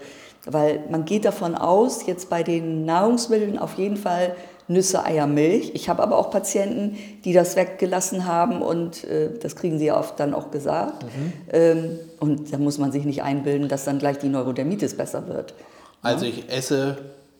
weil 0.45 0.83
man 0.89 1.05
geht 1.05 1.25
davon 1.25 1.55
aus, 1.55 2.05
jetzt 2.05 2.29
bei 2.29 2.43
den 2.43 2.85
Nahrungsmitteln 2.85 3.59
auf 3.59 3.77
jeden 3.77 3.97
Fall 3.97 4.35
Nüsse, 4.67 5.03
Eier, 5.03 5.27
Milch. 5.27 5.71
Ich 5.73 5.89
habe 5.89 6.01
aber 6.01 6.17
auch 6.17 6.31
Patienten, 6.31 6.97
die 7.25 7.33
das 7.33 7.55
weggelassen 7.55 8.25
haben 8.25 8.61
und 8.61 9.03
äh, 9.03 9.29
das 9.39 9.55
kriegen 9.55 9.77
sie 9.77 9.87
ja 9.87 9.99
oft 9.99 10.19
dann 10.19 10.33
auch 10.33 10.49
gesagt. 10.49 11.05
Ähm, 11.51 11.99
und 12.19 12.53
da 12.53 12.57
muss 12.57 12.77
man 12.77 12.91
sich 12.91 13.03
nicht 13.03 13.21
einbilden, 13.21 13.67
dass 13.67 13.83
dann 13.83 13.99
gleich 13.99 14.17
die 14.19 14.29
Neurodermitis 14.29 14.95
besser 14.95 15.27
wird. 15.27 15.53
Also 16.01 16.25
ich 16.25 16.49
esse 16.49 16.97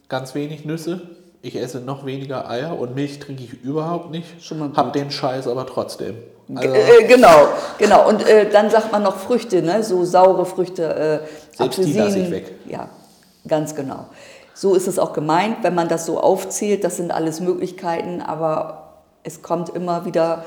ganz 0.10 0.36
wenig 0.36 0.66
Nüsse, 0.66 1.02
ich 1.42 1.56
esse 1.56 1.80
noch 1.80 2.06
weniger 2.06 2.50
Eier 2.50 2.78
und 2.78 2.96
Milch 2.96 3.20
trinke 3.20 3.44
ich 3.44 3.64
überhaupt 3.64 4.12
nicht. 4.12 4.44
Schon 4.44 4.60
mal. 4.60 4.72
Hab 4.76 4.94
den 4.94 5.10
Scheiß 5.12 5.48
aber 5.48 5.66
trotzdem. 5.66 6.16
Also, 6.54 6.74
Äh, 6.74 7.06
genau, 7.08 7.48
genau. 7.78 8.08
Und 8.10 8.28
äh, 8.28 8.50
dann 8.50 8.70
sagt 8.70 8.92
man 8.92 9.04
noch 9.04 9.18
Früchte, 9.18 9.62
ne? 9.62 9.84
so 9.84 10.04
saure 10.04 10.46
Früchte, 10.46 10.84
äh, 11.24 11.56
Selbst 11.58 11.78
die 11.80 11.94
lasse 11.94 12.20
ich 12.20 12.26
Apfelsinen. 12.26 12.32
weg. 12.32 12.52
Ja, 12.68 12.90
Ganz 13.48 13.76
genau. 13.76 14.06
So 14.54 14.76
ist 14.76 14.88
es 14.88 15.00
auch 15.00 15.14
gemeint, 15.14 15.58
wenn 15.64 15.74
man 15.74 15.88
das 15.88 16.06
so 16.06 16.20
aufzählt, 16.20 16.84
das 16.84 16.98
sind 16.98 17.12
alles 17.12 17.40
Möglichkeiten, 17.40 18.22
aber 18.22 19.00
es 19.24 19.42
kommt 19.42 19.70
immer 19.70 20.06
wieder 20.06 20.46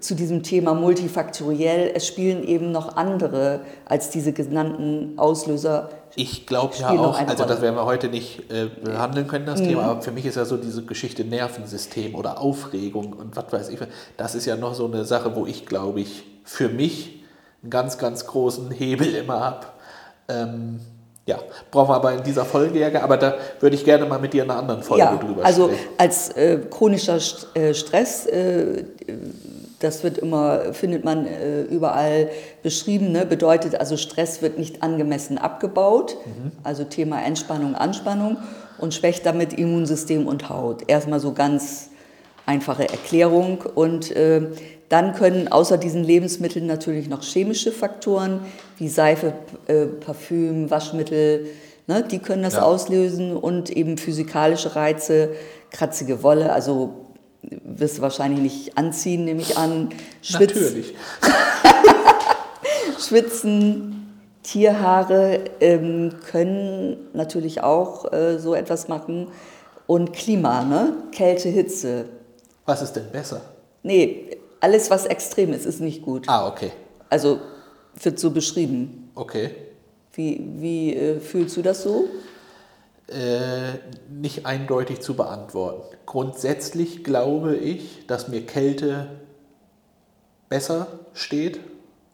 zu 0.00 0.14
diesem 0.14 0.42
Thema 0.42 0.74
multifaktoriell. 0.74 1.92
Es 1.94 2.06
spielen 2.06 2.44
eben 2.44 2.72
noch 2.72 2.96
andere 2.96 3.60
als 3.84 4.10
diese 4.10 4.32
genannten 4.32 5.18
Auslöser. 5.18 5.90
Ich 6.14 6.46
glaube 6.46 6.74
ja 6.76 6.90
auch, 6.90 7.18
also 7.18 7.44
das 7.44 7.62
werden 7.62 7.74
wir 7.76 7.86
heute 7.86 8.08
nicht 8.08 8.50
äh, 8.50 8.68
behandeln 8.82 9.26
können, 9.26 9.46
das 9.46 9.60
Thema, 9.60 9.84
aber 9.84 10.02
für 10.02 10.12
mich 10.12 10.26
ist 10.26 10.36
ja 10.36 10.44
so 10.44 10.58
diese 10.58 10.84
Geschichte 10.84 11.24
Nervensystem 11.24 12.14
oder 12.14 12.38
Aufregung 12.40 13.14
und 13.14 13.34
was 13.34 13.50
weiß 13.50 13.68
ich, 13.70 13.78
das 14.18 14.34
ist 14.34 14.44
ja 14.44 14.56
noch 14.56 14.74
so 14.74 14.86
eine 14.86 15.04
Sache, 15.06 15.34
wo 15.34 15.46
ich 15.46 15.64
glaube 15.64 16.00
ich 16.00 16.24
für 16.44 16.68
mich 16.68 17.22
einen 17.62 17.70
ganz, 17.70 17.96
ganz 17.96 18.26
großen 18.26 18.70
Hebel 18.72 19.14
immer 19.14 19.40
habe. 19.40 19.66
Ähm, 20.28 20.80
ja, 21.24 21.38
brauchen 21.70 21.90
wir 21.90 21.94
aber 21.96 22.12
in 22.14 22.22
dieser 22.24 22.44
Folge 22.44 22.80
ja, 22.80 23.02
aber 23.02 23.16
da 23.16 23.34
würde 23.60 23.76
ich 23.76 23.84
gerne 23.84 24.04
mal 24.06 24.18
mit 24.18 24.32
dir 24.32 24.42
in 24.42 24.50
einer 24.50 24.58
anderen 24.58 24.82
Folge 24.82 25.04
Ja, 25.04 25.16
drüber 25.16 25.44
also 25.44 25.68
sprechen. 25.68 25.88
als 25.96 26.28
äh, 26.30 26.58
chronischer 26.68 27.20
St 27.20 27.46
äh, 27.54 27.72
Stress, 27.72 28.26
äh, 28.26 28.84
das 29.82 30.04
wird 30.04 30.18
immer, 30.18 30.72
findet 30.72 31.04
man 31.04 31.26
äh, 31.26 31.62
überall 31.62 32.30
beschrieben, 32.62 33.12
ne? 33.12 33.26
bedeutet 33.26 33.74
also 33.74 33.96
Stress 33.96 34.40
wird 34.42 34.58
nicht 34.58 34.82
angemessen 34.82 35.38
abgebaut, 35.38 36.16
also 36.62 36.84
Thema 36.84 37.22
Entspannung, 37.22 37.74
Anspannung 37.74 38.36
und 38.78 38.94
schwächt 38.94 39.26
damit 39.26 39.52
Immunsystem 39.52 40.26
und 40.26 40.48
Haut. 40.48 40.84
Erstmal 40.88 41.20
so 41.20 41.32
ganz 41.32 41.90
einfache 42.46 42.88
Erklärung 42.88 43.62
und 43.74 44.10
äh, 44.14 44.42
dann 44.88 45.14
können 45.14 45.48
außer 45.48 45.78
diesen 45.78 46.04
Lebensmitteln 46.04 46.66
natürlich 46.66 47.08
noch 47.08 47.22
chemische 47.22 47.72
Faktoren 47.72 48.40
wie 48.78 48.88
Seife, 48.88 49.32
äh, 49.66 49.86
Parfüm, 49.86 50.70
Waschmittel, 50.70 51.46
ne, 51.86 52.04
die 52.08 52.18
können 52.18 52.42
das 52.42 52.54
Ja. 52.54 52.62
auslösen 52.62 53.36
und 53.36 53.70
eben 53.70 53.96
physikalische 53.96 54.76
Reize, 54.76 55.30
kratzige 55.70 56.22
Wolle, 56.22 56.52
also 56.52 57.06
wirst 57.42 57.98
du 57.98 58.02
wahrscheinlich 58.02 58.40
nicht 58.40 58.78
anziehen, 58.78 59.24
nehme 59.24 59.40
ich 59.40 59.58
an. 59.58 59.90
Schwitz, 60.22 60.54
Natürlich. 60.54 60.94
Schwitzen, 62.98 64.22
Tierhaare 64.42 65.40
ähm, 65.60 66.14
können 66.30 66.96
natürlich 67.12 67.62
auch 67.62 68.12
äh, 68.12 68.38
so 68.38 68.54
etwas 68.54 68.88
machen. 68.88 69.28
Und 69.86 70.12
Klima, 70.12 70.62
ne? 70.62 70.94
Kälte, 71.12 71.48
Hitze. 71.48 72.06
Was 72.64 72.82
ist 72.82 72.94
denn 72.94 73.10
besser? 73.10 73.42
Nee, 73.82 74.38
alles, 74.60 74.90
was 74.90 75.06
extrem 75.06 75.52
ist, 75.52 75.66
ist 75.66 75.80
nicht 75.80 76.02
gut. 76.02 76.28
Ah, 76.28 76.46
okay. 76.46 76.70
Also 77.08 77.40
wird 78.00 78.18
so 78.18 78.30
beschrieben. 78.30 79.10
Okay. 79.14 79.50
Wie, 80.14 80.40
wie 80.58 80.94
äh, 80.94 81.20
fühlst 81.20 81.56
du 81.56 81.62
das 81.62 81.82
so? 81.82 82.06
Äh, 83.08 83.78
nicht 84.10 84.46
eindeutig 84.46 85.00
zu 85.00 85.14
beantworten. 85.14 85.96
Grundsätzlich 86.06 87.04
glaube 87.04 87.56
ich, 87.56 88.06
dass 88.06 88.28
mir 88.28 88.46
Kälte 88.46 89.08
besser 90.48 90.86
steht 91.12 91.60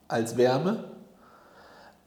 als 0.09 0.37
Wärme. 0.37 0.85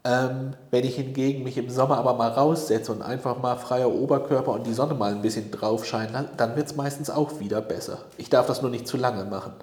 Ähm, 0.03 0.53
wenn 0.71 0.83
ich 0.83 0.95
hingegen 0.95 1.43
mich 1.43 1.57
im 1.59 1.69
Sommer 1.69 1.97
aber 1.97 2.15
mal 2.15 2.29
raussetze 2.29 2.91
und 2.91 3.03
einfach 3.03 3.37
mal 3.37 3.55
freier 3.57 3.93
Oberkörper 3.93 4.51
und 4.51 4.65
die 4.65 4.73
Sonne 4.73 4.95
mal 4.95 5.11
ein 5.11 5.21
bisschen 5.21 5.51
drauf 5.51 5.85
scheinen, 5.85 6.27
dann- 6.37 6.55
wird 6.55 6.67
es 6.67 6.75
meistens 6.75 7.11
auch 7.11 7.39
wieder 7.39 7.61
besser. 7.61 7.99
Ich 8.17 8.29
darf 8.29 8.47
das 8.47 8.63
nur 8.63 8.71
nicht 8.71 8.87
zu 8.87 8.97
lange 8.97 9.25
machen. 9.25 9.53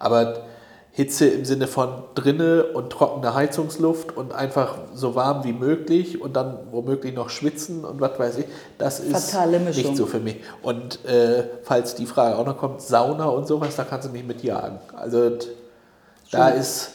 Aber 0.00 0.40
Hitze 0.98 1.28
im 1.28 1.44
Sinne 1.44 1.68
von 1.68 1.90
drinne 2.16 2.64
und 2.74 2.90
trockene 2.90 3.32
Heizungsluft 3.32 4.16
und 4.16 4.32
einfach 4.34 4.78
so 4.94 5.14
warm 5.14 5.44
wie 5.44 5.52
möglich 5.52 6.20
und 6.20 6.34
dann 6.34 6.58
womöglich 6.72 7.14
noch 7.14 7.30
schwitzen 7.30 7.84
und 7.84 8.00
was 8.00 8.18
weiß 8.18 8.38
ich, 8.38 8.46
das 8.78 8.98
ist 8.98 9.12
nicht 9.76 9.96
so 9.96 10.06
für 10.06 10.18
mich. 10.18 10.38
Und 10.60 11.04
äh, 11.04 11.44
falls 11.62 11.94
die 11.94 12.04
Frage 12.04 12.36
auch 12.36 12.44
noch 12.44 12.58
kommt, 12.58 12.82
Sauna 12.82 13.26
und 13.26 13.46
sowas, 13.46 13.76
da 13.76 13.84
kannst 13.84 14.08
du 14.08 14.12
mich 14.12 14.24
mit 14.24 14.42
jagen. 14.42 14.80
Also 14.96 15.30
t- 15.30 15.46
da 16.32 16.48
ist 16.48 16.90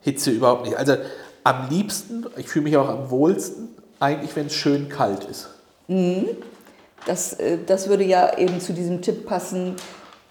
Hitze 0.00 0.30
überhaupt 0.30 0.66
nicht. 0.66 0.76
Also 0.76 0.94
am 1.42 1.68
liebsten, 1.70 2.26
ich 2.36 2.46
fühle 2.46 2.62
mich 2.62 2.76
auch 2.76 2.88
am 2.88 3.10
wohlsten, 3.10 3.70
eigentlich 3.98 4.36
wenn 4.36 4.46
es 4.46 4.54
schön 4.54 4.88
kalt 4.88 5.24
ist. 5.24 5.48
Das, 7.04 7.32
äh, 7.32 7.58
das 7.66 7.88
würde 7.88 8.04
ja 8.04 8.38
eben 8.38 8.60
zu 8.60 8.72
diesem 8.72 9.02
Tipp 9.02 9.26
passen. 9.26 9.74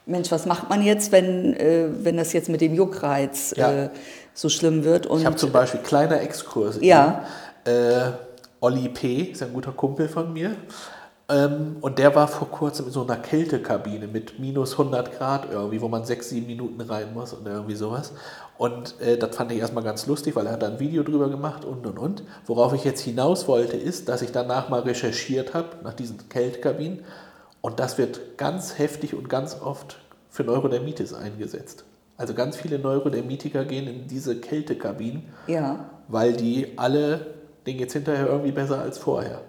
Mensch, 0.10 0.32
was 0.32 0.46
macht 0.46 0.70
man 0.70 0.82
jetzt, 0.82 1.12
wenn, 1.12 1.54
äh, 1.56 1.88
wenn 2.04 2.18
das 2.18 2.34
jetzt 2.34 2.50
mit 2.50 2.62
dem 2.62 2.74
Juckreiz 2.74 3.54
Ja. 3.56 3.72
äh, 3.86 3.90
so 4.34 4.50
schlimm 4.50 4.84
wird? 4.84 5.06
Und 5.08 5.20
Ich 5.20 5.26
habe 5.26 5.36
zum 5.36 5.52
Beispiel 5.52 5.82
kleiner 5.82 6.22
Exkurs. 6.22 6.80
Ja. 6.82 7.24
Äh, 7.66 8.12
Olli 8.62 8.90
P. 8.90 9.22
ist 9.32 9.44
ein 9.44 9.54
guter 9.54 9.72
Kumpel 9.72 10.10
von 10.10 10.34
mir. 10.34 10.56
Ähm, 11.32 11.78
und 11.82 12.00
der 12.00 12.16
war 12.16 12.28
vor 12.28 12.50
kurzem 12.50 12.88
in 12.88 12.92
so 12.92 13.04
einer 13.04 13.18
Kältekabine 13.18 14.08
mit 14.08 14.40
minus 14.40 14.72
100 14.74 15.16
Grad 15.16 15.48
irgendwie, 15.52 15.80
wo 15.80 15.88
man 15.88 16.04
sechs, 16.04 16.30
sieben 16.30 16.48
Minuten 16.48 16.82
rein 16.82 17.14
muss 17.14 17.34
und 17.34 17.46
irgendwie 17.46 17.76
sowas. 17.76 18.14
Und 18.58 19.00
äh, 19.00 19.16
das 19.18 19.36
fand 19.36 19.52
ich 19.52 19.60
erstmal 19.60 19.84
ganz 19.84 20.08
lustig, 20.08 20.36
weil 20.36 20.48
er 20.48 20.54
hat 20.54 20.64
da 20.64 20.68
ein 20.68 20.80
Video 20.80 21.04
drüber 21.04 21.30
gemacht 21.30 21.64
und 21.66 21.86
und 21.86 22.00
und. 22.00 22.24
Worauf 22.48 22.74
ich 22.74 22.84
jetzt 22.84 23.02
hinaus 23.02 23.48
wollte, 23.48 23.78
ist, 23.78 24.10
dass 24.10 24.24
ich 24.24 24.32
danach 24.32 24.70
mal 24.70 24.82
recherchiert 24.82 25.54
habe 25.54 25.68
nach 25.84 25.94
diesen 25.94 26.28
Kältekabinen. 26.30 27.04
Und 27.62 27.80
das 27.80 27.98
wird 27.98 28.38
ganz 28.38 28.78
heftig 28.78 29.14
und 29.14 29.30
ganz 29.30 29.58
oft 29.62 30.00
für 30.30 30.44
Neurodermitis 30.44 31.14
eingesetzt. 31.14 31.84
Also 32.18 32.34
ganz 32.34 32.58
viele 32.58 32.80
Neurodermitiker 32.80 33.66
gehen 33.66 33.88
in 33.88 34.08
diese 34.08 34.36
Kältekabinen, 34.40 35.24
ja, 35.48 35.90
weil 36.08 36.34
die 36.34 36.74
alle, 36.78 37.28
denen 37.66 37.78
geht 37.78 37.92
hinterher 37.92 38.28
irgendwie 38.28 38.52
besser 38.52 38.82
als 38.82 38.98
vorher. 38.98 39.42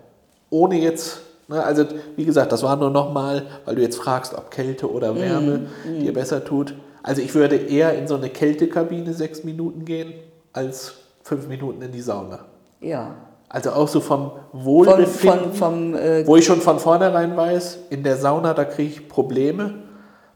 Ohne 0.51 0.79
jetzt, 0.79 1.21
ne, 1.49 1.63
also 1.63 1.85
wie 2.17 2.25
gesagt, 2.25 2.53
das 2.53 2.63
war 2.63 2.77
nur 2.77 2.91
nochmal, 2.91 3.47
weil 3.65 3.75
du 3.77 3.83
jetzt 3.83 3.97
fragst, 3.97 4.35
ob 4.35 4.51
Kälte 4.51 4.91
oder 4.91 5.15
Wärme 5.17 5.67
dir 5.85 6.13
besser 6.13 6.45
tut. 6.45 6.75
Also 7.03 7.23
ich 7.23 7.35
würde 7.35 7.57
eher 7.57 7.97
in 7.97 8.07
so 8.07 8.15
eine 8.15 8.29
Kältekabine 8.31 9.15
sechs 9.15 9.43
Minuten 9.43 9.85
gehen, 9.85 10.13
als 10.53 10.95
fünf 11.23 11.49
Minuten 11.49 11.83
in 11.83 11.93
die 11.93 12.01
Sauna. 12.03 12.41
ja. 12.81 13.15
Also 13.53 13.73
auch 13.73 13.89
so 13.89 14.01
vom 14.01 14.31
Von, 14.53 14.65
Wohlbefinden, 14.65 15.53
von, 15.53 15.93
vom, 15.93 15.95
äh, 15.97 16.25
wo 16.27 16.37
ich 16.37 16.45
schon 16.47 16.61
von 16.61 16.79
vornherein 16.79 17.37
weiß, 17.37 17.79
in 17.91 18.03
der 18.05 18.17
Sauna, 18.17 18.55
da 18.55 18.65
kriege 18.65 18.89
ich 18.91 19.09
Probleme, 19.09 19.75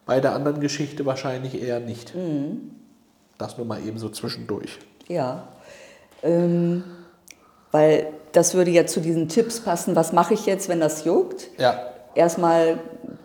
bei 0.05 0.21
der 0.21 0.35
anderen 0.35 0.61
Geschichte 0.61 1.07
wahrscheinlich 1.07 1.63
eher 1.63 1.79
nicht. 1.81 2.13
Das 3.39 3.57
nur 3.57 3.67
mal 3.67 3.79
eben 3.87 3.99
so 3.99 4.09
zwischendurch. 4.11 4.79
ja. 5.09 5.45
Ähm, 6.23 6.85
weil 7.71 8.07
das 8.33 8.55
würde 8.55 8.71
ja 8.71 8.87
zu 8.87 9.01
diesen 9.01 9.29
Tipps 9.29 9.61
passen. 9.61 9.95
Was 9.95 10.13
mache 10.13 10.33
ich 10.35 10.47
jetzt, 10.47 10.69
wenn 10.71 10.81
das 10.81 11.05
juckt? 11.05 11.49
Ja, 11.59 11.75
Erstmal 12.15 12.79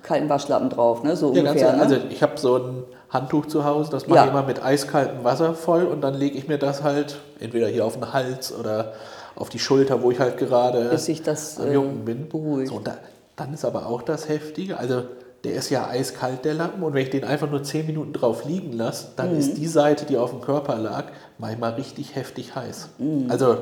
kalten 0.04 0.28
Waschlappen 0.28 0.70
drauf, 0.70 1.04
ne? 1.04 1.16
so 1.16 1.32
Ja, 1.34 1.42
ungefähr. 1.42 1.74
ne? 1.78 1.82
also 1.82 1.96
ich 2.10 2.22
habe 2.24 2.38
so 2.38 2.58
ein 2.58 2.84
Handtuch 3.10 3.46
zu 3.46 3.64
Hause, 3.64 3.90
das 3.92 4.08
mache 4.08 4.18
Ja. 4.18 4.26
ich 4.26 4.32
immer 4.32 4.42
mit 4.44 4.62
eiskaltem 4.64 5.24
Wasser 5.24 5.54
voll 5.54 5.84
und 5.86 6.02
dann 6.02 6.14
lege 6.16 6.38
ich 6.38 6.48
mir 6.48 6.58
das 6.58 6.84
halt 6.84 7.20
entweder 7.40 7.68
hier 7.68 7.86
auf 7.86 7.94
den 7.94 8.12
Hals 8.12 8.52
oder 8.54 8.94
auf 9.40 9.50
die 9.50 9.60
Schulter, 9.60 10.02
wo 10.04 10.12
ich 10.12 10.20
halt 10.20 10.38
gerade 10.38 10.86
Bis 10.90 11.06
sich 11.06 11.24
das, 11.24 11.60
am 11.60 11.72
Jucken 11.72 12.06
bin. 12.06 12.30
beruhigt. 12.30 12.70
So, 12.70 12.80
da, 12.80 12.98
dann 13.36 13.54
ist 13.54 13.66
aber 13.66 13.88
auch 13.88 14.02
das 14.04 14.28
Heftige, 14.30 14.78
also 14.78 15.04
der 15.46 15.54
ist 15.54 15.70
ja 15.70 15.88
eiskalt, 15.88 16.44
der 16.44 16.54
Lappen, 16.54 16.84
und 16.84 16.94
wenn 16.94 17.04
ich 17.04 17.10
den 17.10 17.24
einfach 17.24 17.50
nur 17.50 17.64
10 17.64 17.86
Minuten 17.88 18.12
drauf 18.12 18.44
liegen 18.44 18.74
lasse, 18.74 19.08
dann 19.16 19.32
Mhm. 19.34 19.40
ist 19.40 19.54
die 19.58 19.68
Seite, 19.68 20.06
die 20.06 20.18
auf 20.18 20.32
dem 20.32 20.42
Körper 20.42 20.76
lag, 20.78 21.06
manchmal 21.38 21.72
richtig 21.76 22.16
heftig 22.16 22.54
heiß. 22.56 22.90
Also 23.30 23.58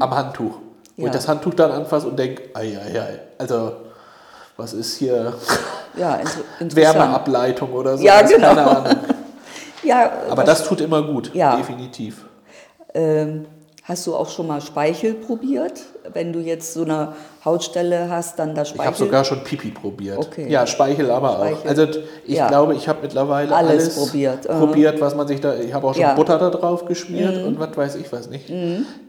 am 0.00 0.10
Handtuch. 0.14 0.54
Wo 0.96 1.02
Mhm. 1.02 1.02
Ja. 1.02 1.06
ich 1.06 1.12
das 1.12 1.28
Handtuch 1.28 1.54
dann 1.54 1.70
anfasse 1.70 2.08
und 2.08 2.18
denke, 2.18 2.42
ei, 2.54 2.76
ei, 2.78 3.00
ei, 3.00 3.20
also 3.38 3.72
was 4.56 4.72
ist 4.72 4.96
hier 4.96 5.34
ja. 5.96 6.20
Wärmeableitung 6.60 7.72
oder 7.72 7.96
so. 7.98 8.04
Ja, 8.04 8.20
das, 8.22 8.30
genau. 8.32 8.48
Keine 8.48 8.66
Ahnung. 8.76 8.96
Ja, 9.82 10.10
Aber 10.30 10.44
das 10.44 10.64
tut 10.64 10.80
immer 10.80 11.02
gut, 11.02 11.34
Ja. 11.34 11.56
definitiv. 11.56 12.24
Ähm, 12.94 13.44
hast 13.84 14.06
du 14.06 14.14
auch 14.16 14.28
schon 14.28 14.46
mal 14.46 14.60
Speichel 14.60 15.14
probiert? 15.14 15.80
Wenn 16.12 16.32
du 16.32 16.40
jetzt 16.40 16.72
so 16.74 16.82
eine 16.82 17.14
Hautstelle 17.44 18.08
hast, 18.10 18.38
dann 18.38 18.54
das 18.54 18.68
Ich 18.68 18.74
Speichel? 18.74 18.86
habe 18.86 18.96
sogar 18.96 19.24
schon 19.24 19.44
Pipi 19.44 19.70
probiert. 19.70 20.18
Okay. 20.18 20.50
Ja, 20.50 20.66
Speichel 20.66 21.10
aber 21.10 21.32
Speichel. 21.34 21.56
auch. 21.56 21.64
Also 21.66 21.86
ich 22.26 22.34
Ja. 22.36 22.48
glaube, 22.48 22.74
ich 22.74 22.88
habe 22.88 22.98
mittlerweile 23.02 23.54
Alles 23.54 23.70
alles, 23.84 23.96
probiert, 23.96 24.48
aha. 24.50 24.58
probiert, 24.58 25.00
was 25.00 25.14
man 25.14 25.28
sich 25.28 25.40
da. 25.40 25.54
Ich 25.56 25.72
habe 25.72 25.86
auch 25.86 25.92
schon 25.94 26.02
Ja. 26.02 26.12
Mhm. 26.12 26.16
Butter 26.16 26.38
da 26.38 26.50
drauf 26.50 26.86
geschmiert 26.86 27.44
und 27.44 27.58
was 27.58 27.76
weiß 27.76 27.94
ich 27.96 28.10
was 28.12 28.28
nicht. 28.28 28.50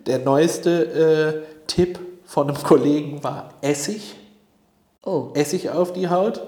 Der 0.06 0.20
neueste 0.20 1.44
äh, 1.44 1.66
Tipp 1.68 2.00
von 2.26 2.50
einem 2.50 2.58
Kollegen 2.64 3.24
war 3.24 3.50
Essig. 3.62 4.16
Oh, 5.06 5.30
Essig 5.36 5.70
auf 5.70 5.94
die 5.94 6.10
Haut. 6.10 6.42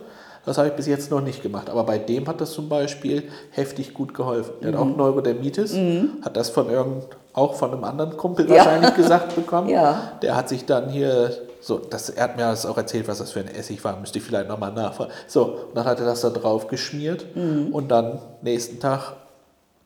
Das 0.47 0.57
habe 0.57 0.69
ich 0.69 0.73
bis 0.75 0.87
jetzt 0.87 1.11
noch 1.11 1.19
nicht 1.19 1.43
gemacht. 1.43 1.69
Aber 1.69 1.83
bei 1.83 1.97
dem 1.97 2.25
hat 2.27 2.39
das 2.39 2.51
zum 2.51 2.69
Beispiel 2.69 3.23
heftig 3.51 3.93
gut 3.93 4.13
geholfen. 4.13 4.53
Der 4.61 4.69
hat 4.71 4.79
auch 4.79 4.85
Mhm. 4.85 4.95
Neurodermitis, 4.95 5.75
hat 6.21 6.37
das 6.37 6.49
von 6.49 6.69
irgend, 6.69 7.03
auch 7.33 7.53
von 7.55 7.71
einem 7.73 7.83
anderen 7.83 8.15
Kumpel 8.15 8.47
Ja. 8.49 8.55
wahrscheinlich 8.55 8.95
gesagt 8.95 9.35
bekommen. 9.35 9.67
Ja. 9.67 10.13
Der 10.21 10.37
hat 10.37 10.47
sich 10.47 10.65
dann 10.65 10.87
hier, 10.89 11.31
so, 11.59 11.77
das, 11.79 12.09
er 12.09 12.23
hat 12.23 12.37
mir 12.37 12.43
das 12.43 12.65
auch 12.65 12.77
erzählt, 12.77 13.09
was 13.09 13.17
das 13.17 13.31
für 13.33 13.41
ein 13.41 13.49
Essig 13.53 13.83
war, 13.83 13.99
müsste 13.99 14.19
ich 14.19 14.23
vielleicht 14.23 14.47
nochmal 14.47 14.71
nachfragen. 14.71 15.11
So, 15.27 15.43
und 15.67 15.75
dann 15.75 15.83
hat 15.85 15.99
er 15.99 16.05
das 16.05 16.21
da 16.21 16.29
drauf 16.29 16.67
geschmiert 16.69 17.25
Mhm. 17.35 17.67
und 17.73 17.89
dann 17.89 18.19
nächsten 18.41 18.79
Tag 18.79 19.13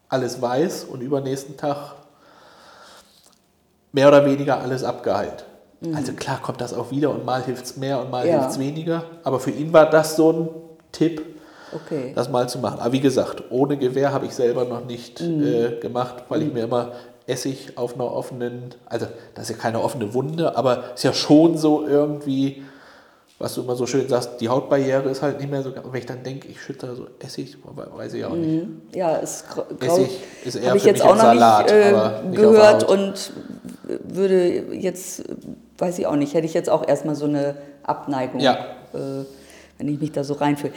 alles 0.10 0.42
weiß 0.44 0.84
und 0.84 1.02
übernächsten 1.02 1.58
Tag 1.58 1.96
mehr 3.94 4.08
oder 4.10 4.26
weniger 4.26 4.60
alles 4.60 4.84
abgeheilt. 4.84 5.44
Also 5.96 6.14
klar 6.14 6.40
kommt 6.42 6.62
das 6.62 6.74
auch 6.74 6.92
wieder 6.92 7.10
und 7.10 7.26
mal 7.26 7.44
hilft 7.44 7.66
es 7.66 7.78
mehr 7.78 8.00
und 8.02 8.12
mal 8.12 8.26
Ja. 8.28 8.34
hilft 8.40 8.52
es 8.52 8.60
weniger. 8.60 9.04
Aber 9.24 9.40
für 9.40 9.50
ihn 9.52 9.74
war 9.74 9.90
das 9.90 10.16
so 10.16 10.32
ein 10.32 10.50
Tipp, 10.92 11.24
Okay. 11.74 12.12
das 12.14 12.30
mal 12.30 12.48
zu 12.50 12.60
machen. 12.60 12.80
Aber 12.80 12.92
wie 12.92 13.00
gesagt, 13.00 13.44
ohne 13.50 13.78
Gewehr 13.78 14.12
habe 14.14 14.26
ich 14.26 14.34
selber 14.36 14.66
noch 14.66 14.86
nicht 14.86 15.22
Mhm. 15.22 15.44
äh, 15.44 15.70
gemacht, 15.80 16.26
weil 16.30 16.44
ich 16.44 16.54
mir 16.54 16.66
immer 16.66 16.92
Essig 17.28 17.78
auf 17.78 17.96
einer 17.96 18.12
offenen, 18.12 18.76
also 18.88 19.06
das 19.36 19.50
ist 19.50 19.56
ja 19.56 19.62
keine 19.62 19.82
offene 19.82 20.14
Wunde, 20.14 20.56
aber 20.58 20.94
ist 20.96 21.04
ja 21.04 21.14
schon 21.14 21.58
so 21.58 21.88
irgendwie, 21.88 22.64
was 23.40 23.56
du 23.56 23.62
immer 23.62 23.76
so 23.76 23.86
schön 23.88 24.08
sagst, 24.10 24.42
die 24.42 24.50
Hautbarriere 24.50 25.10
ist 25.10 25.22
halt 25.22 25.40
nicht 25.40 25.50
mehr 25.50 25.64
so, 25.64 25.72
wenn 25.74 26.00
ich 26.00 26.06
dann 26.06 26.24
denke, 26.24 26.48
ich 26.48 26.62
schütte 26.62 26.88
da 26.88 26.96
so 26.96 27.08
Essig, 27.20 27.58
weiß 27.96 28.14
ich 28.16 28.26
auch 28.26 28.36
nicht. 28.36 28.68
Ja, 28.94 29.16
ist 29.16 29.50
grau. 29.50 29.64
Essig 29.80 30.10
ist 30.46 30.56
eher 30.56 30.68
Habe 30.68 30.78
ich 30.78 30.84
für 30.84 30.90
jetzt 30.90 30.98
mich 31.00 31.08
auch 31.10 31.16
noch 31.16 31.22
Salat, 31.24 31.66
nicht, 31.66 31.74
äh, 31.74 31.92
nicht 32.28 32.42
der 32.42 32.50
gehört 32.50 32.84
Haut. 32.84 32.92
und 32.98 33.32
würde 34.04 34.48
jetzt, 34.76 35.22
äh, 35.22 35.24
weiß 35.82 36.00
ich 36.00 36.08
auch 36.08 36.16
nicht, 36.16 36.34
hätte 36.34 36.46
ich 36.46 36.54
jetzt 36.54 36.70
auch 36.70 36.88
erstmal 36.88 37.16
so 37.16 37.26
eine 37.26 37.56
Abneigung, 37.84 38.40
Ja. 38.40 38.54
äh, 38.94 39.26
wenn 39.78 39.88
ich 39.88 40.00
mich 40.00 40.12
da 40.12 40.24
so 40.24 40.36
reinfühle. 40.36 40.74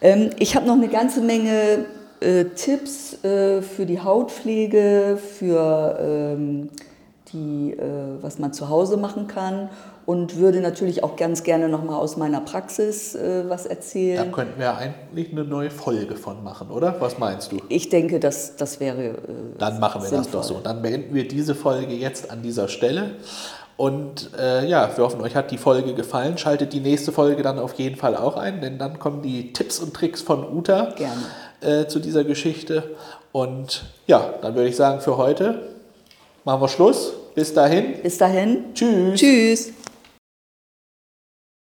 Ähm, 0.00 0.30
ich 0.38 0.56
habe 0.56 0.66
noch 0.66 0.74
eine 0.74 0.88
ganze 0.88 1.20
Menge 1.20 1.84
äh, 2.20 2.44
Tipps 2.46 3.22
äh, 3.24 3.60
für 3.62 3.84
die 3.86 4.00
Hautpflege, 4.00 5.18
für 5.38 5.98
ähm, 6.00 6.70
die, 7.32 7.72
äh, 7.72 7.82
was 8.22 8.38
man 8.38 8.52
zu 8.52 8.68
Hause 8.68 8.96
machen 8.96 9.26
kann 9.26 9.68
und 10.06 10.36
würde 10.38 10.60
natürlich 10.60 11.02
auch 11.02 11.16
ganz 11.16 11.42
gerne 11.42 11.68
noch 11.68 11.82
mal 11.82 11.96
aus 11.96 12.16
meiner 12.16 12.40
Praxis 12.40 13.14
äh, 13.16 13.44
was 13.48 13.64
Da 13.64 13.70
erzählen. 13.70 14.30
könnten 14.32 14.58
wir 14.60 14.76
eigentlich 14.76 15.32
eine 15.32 15.44
neue 15.44 15.70
Folge 15.70 16.14
von 16.16 16.44
machen, 16.44 16.70
oder? 16.70 16.94
Was 17.00 17.18
meinst 17.18 17.50
du? 17.52 17.56
Ich 17.68 17.88
denke, 17.88 18.20
das, 18.20 18.54
das 18.56 18.78
wäre 18.80 19.02
äh, 19.08 19.14
Dann 19.58 19.80
machen 19.80 20.00
wir 20.02 20.08
das 20.10 20.24
sinnvoll. 20.24 20.32
doch 20.40 20.44
so. 20.44 20.60
Dann 20.62 20.80
beenden 20.80 21.14
wir 21.14 21.26
diese 21.26 21.54
Folge 21.54 21.92
jetzt 21.94 22.30
an 22.30 22.42
dieser 22.42 22.68
Stelle. 22.68 23.16
Und 23.76 24.30
äh, 24.38 24.66
ja, 24.66 24.90
wir 24.96 25.04
hoffen, 25.04 25.20
euch 25.20 25.36
hat 25.36 25.50
die 25.50 25.58
Folge 25.58 25.94
gefallen. 25.94 26.38
Schaltet 26.38 26.72
die 26.72 26.80
nächste 26.80 27.12
Folge 27.12 27.42
dann 27.42 27.58
auf 27.58 27.74
jeden 27.74 27.96
Fall 27.96 28.16
auch 28.16 28.36
ein, 28.36 28.60
denn 28.60 28.78
dann 28.78 28.98
kommen 28.98 29.20
die 29.22 29.52
Tipps 29.52 29.80
und 29.80 29.92
Tricks 29.92 30.22
von 30.22 30.44
Uta 30.50 30.94
Gerne. 30.96 31.82
äh, 31.82 31.86
zu 31.86 31.98
dieser 31.98 32.24
Geschichte. 32.24 32.96
Und 33.32 33.84
ja, 34.06 34.34
dann 34.40 34.54
würde 34.54 34.68
ich 34.68 34.76
sagen, 34.76 35.00
für 35.00 35.18
heute 35.18 35.60
machen 36.44 36.62
wir 36.62 36.68
Schluss. 36.68 37.12
Bis 37.34 37.52
dahin. 37.52 38.00
Bis 38.02 38.16
dahin. 38.16 38.72
Tschüss. 38.72 39.20
Tschüss. 39.20 39.72